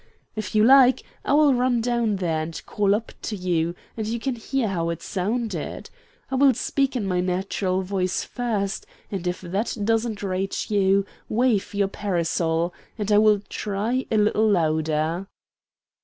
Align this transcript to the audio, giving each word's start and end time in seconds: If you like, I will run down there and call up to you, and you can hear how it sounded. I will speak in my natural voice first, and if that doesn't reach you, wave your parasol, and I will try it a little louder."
If 0.35 0.55
you 0.55 0.63
like, 0.63 1.03
I 1.23 1.33
will 1.33 1.53
run 1.53 1.79
down 1.79 2.15
there 2.15 2.41
and 2.41 2.59
call 2.65 2.95
up 2.95 3.11
to 3.21 3.35
you, 3.35 3.75
and 3.95 4.07
you 4.07 4.19
can 4.19 4.33
hear 4.33 4.67
how 4.67 4.89
it 4.89 5.03
sounded. 5.03 5.91
I 6.31 6.33
will 6.37 6.55
speak 6.55 6.95
in 6.95 7.05
my 7.05 7.19
natural 7.21 7.83
voice 7.83 8.23
first, 8.23 8.87
and 9.11 9.27
if 9.27 9.41
that 9.41 9.77
doesn't 9.83 10.23
reach 10.23 10.71
you, 10.71 11.05
wave 11.29 11.75
your 11.75 11.87
parasol, 11.87 12.73
and 12.97 13.11
I 13.11 13.19
will 13.19 13.41
try 13.47 13.93
it 13.93 14.07
a 14.09 14.17
little 14.17 14.49
louder." 14.49 15.27